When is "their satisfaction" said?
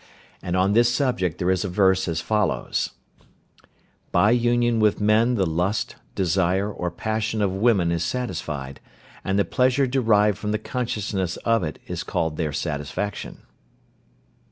12.37-13.41